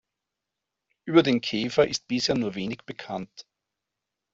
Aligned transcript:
Über 1.05 1.21
den 1.21 1.41
Käfer 1.41 1.87
ist 1.87 2.07
bisher 2.07 2.33
nur 2.35 2.55
wenig 2.55 2.79
bekannt. 2.87 3.45